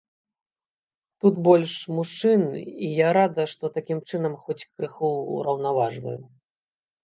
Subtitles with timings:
[1.25, 2.41] Тут больш мужчын,
[2.89, 6.19] і я рада, што такім чынам хоць крыху ўраўнаважваю.